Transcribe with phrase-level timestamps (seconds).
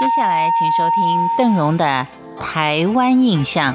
[0.00, 2.06] 接下来，请收听邓荣的
[2.42, 3.74] 《台湾印象》。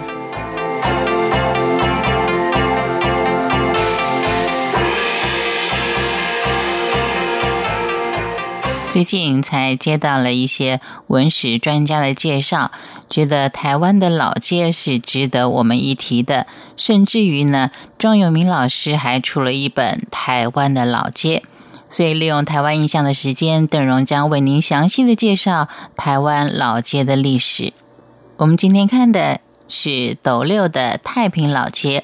[8.91, 12.71] 最近才接到了一些文史专家的介绍，
[13.07, 16.47] 觉得台湾的老街是值得我们一提的。
[16.75, 17.69] 甚至于呢，
[17.99, 21.43] 庄永明老师还出了一本《台湾的老街》。
[21.95, 27.71] 所以，利用台湾印象的时间，邓荣将为您详细的介绍台湾老街的历史。
[28.35, 32.03] 我们今天看的是斗六的太平老街。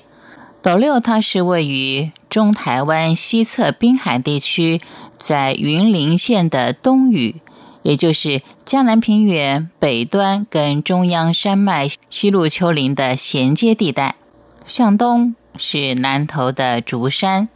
[0.61, 4.79] 斗六它是位于中台湾西侧滨海地区。
[5.17, 7.41] 在云林县的东屿，
[7.81, 14.15] 也就是江南平原北端跟中央山脉西路丘陵的衔接地带，
[14.63, 17.49] 向东是南头的竹山、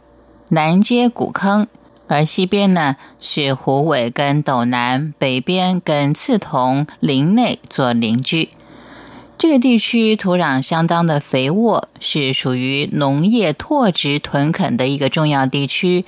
[0.50, 1.66] 南街古坑，
[2.08, 8.50] 而西边呢是虎尾跟斗南，北边跟刺桐林内做邻居。
[9.38, 16.04] 这个地区土壤相当的肥沃，是属于农业拓殖屯垦的一个重要地区。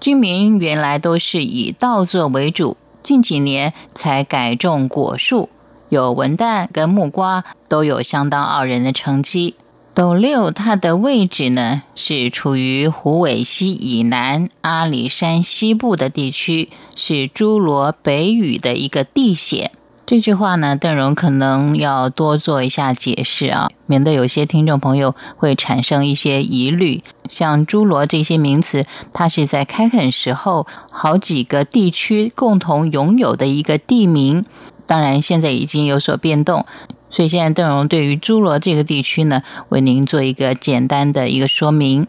[0.00, 5.50] 居民原来都是以稻作为主，近几年才改种果树，
[5.90, 9.56] 有文旦跟木瓜，都有相当傲人的成绩。
[9.92, 19.72] 斗六它的位置呢，是处于虎尾溪以南阿里山西部的地区，是诸罗北屿的一个地险。
[20.06, 27.02] 这句话呢，邓荣可能要多做一下解释啊，免得有些听众朋友会产生一些疑虑。
[27.28, 34.44] 像诸罗这些名词，它是在开垦时候好几个地区共同拥有的一个地名，
[34.86, 36.64] 当然现在已经有所变动。
[37.10, 42.06] 所以现在邓荣对于诸罗这个地区呢，为您做一个简单的一个说明。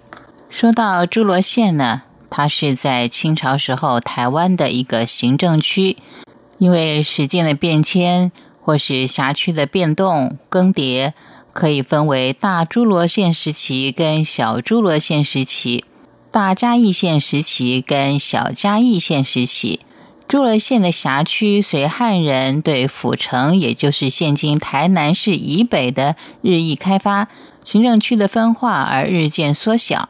[0.50, 5.98] 说到诸罗县呢，它是在清朝时候台湾的一个行政区。
[6.58, 11.14] 因为时间的变迁，或是辖区的变动更迭，
[11.54, 15.84] 可以分为大诸罗县时期跟小诸罗县时期，
[16.30, 19.80] 大嘉义县时期跟小嘉义县时期。
[20.32, 27.28] 诸罗县的辖区随汉人对府城，也就是现今台南市以北的日益开发，
[27.66, 30.08] 行政区的分化而日渐缩小，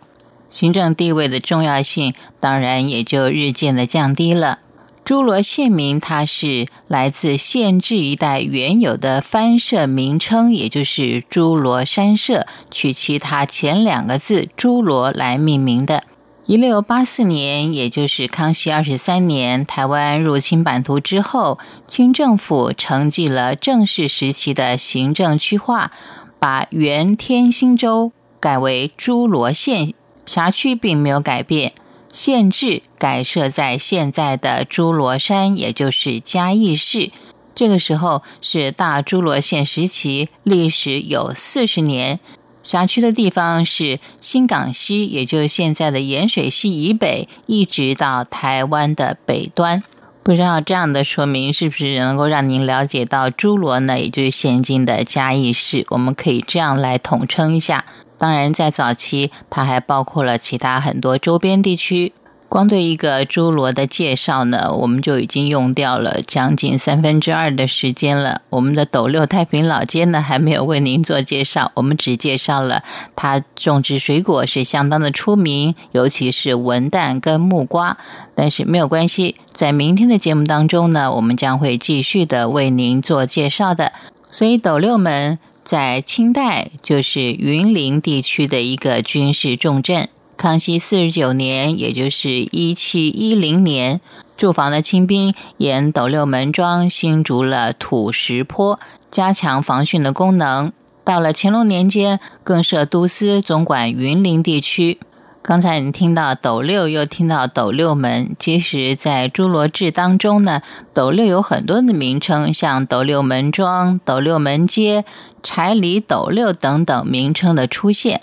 [0.48, 4.60] 行政地位的重要性当然也就日渐的降低了。
[5.04, 16.04] 诸罗县名，它是来自县治一带原有的藩社名称，也就是诸罗山社，取其他前两个字“诸罗”来命名的。
[16.52, 21.58] 一六八四年，也就是康熙二十三年，台湾入侵版图之后，
[21.88, 25.94] 清政府承继了正式时期的行政区划，
[26.40, 29.94] 把原天兴州改为诸罗县，
[30.26, 31.72] 辖区并没有改变。
[32.12, 37.12] 县治改设在现在的诸罗山，也就是嘉义市。
[37.56, 42.20] 这个时候是大诸罗县时期，历史有四十年。
[42.64, 49.84] 辖区的地方是新港西，也就是现在的盐水溪以北，一直到台湾的北端。
[50.24, 54.00] 不知道这样的说明是不是能够让您了解到侏罗呢？
[54.00, 57.86] 也就是现今的嘉义市，我们可以这样来统称一下。
[58.20, 62.14] 当然，在早期，它还包括了其他很多周边地区。
[62.52, 68.42] 光对一个侏罗的介绍呢，我们就已经用掉了将近三分之二的时间了。
[68.50, 72.84] 我们的斗六太平老街呢，还没有为您做介绍，我们只介绍了
[73.16, 77.98] 它种植水果是相当的出名，尤其是文旦跟木瓜。
[78.36, 83.94] 但是没有关系，在明天的节目当中呢，我们将会继续的为您做介绍的。
[84.30, 85.40] 所以斗六门。
[85.64, 90.10] 在清代，就是云林地区的一个军事重镇。
[90.38, 94.02] 康熙四十九年，也就是一七一零年，
[94.36, 98.80] 驻防的清兵沿斗六门庄新筑了土石坡，
[99.12, 100.72] 加强防汛的功能。
[101.04, 105.00] 到了乾隆年间，更设都司，总管云林地区。
[105.44, 108.36] 刚才你听到斗六，又听到斗六门。
[108.38, 110.62] 其实，在《侏罗志》当中呢，
[110.94, 115.04] 斗六有很多的名称，像斗六门庄、斗六门街、
[115.42, 118.22] 柴里斗六等等名称的出现。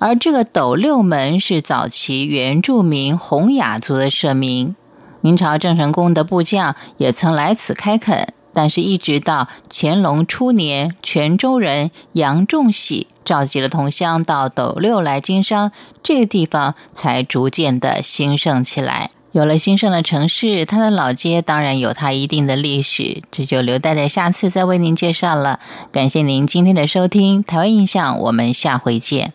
[0.00, 4.74] 而这个斗六门是早期原住民洪雅族的社名，
[5.20, 8.32] 明朝郑成功的部将也曾来此开垦。
[8.52, 15.70] 但是，一直到乾隆初年，泉州人杨仲喜召集了同乡到斗六来经商，
[16.02, 19.10] 这个地方才逐渐的兴盛起来。
[19.32, 25.60] 有了兴盛的城市，它的老街当然有它一定的历史，这就留待在下次再为您介绍了。
[25.92, 29.32] 感谢您今天的收听，台湾印象，我们下回见。